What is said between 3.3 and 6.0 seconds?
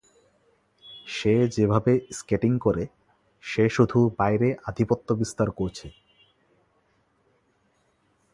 সে শুধু বাইরে আধিপত্য বিস্তার করছে।